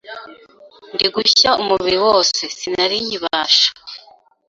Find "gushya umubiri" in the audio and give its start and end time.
1.15-1.97